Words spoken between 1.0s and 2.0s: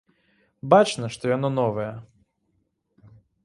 што яно новае.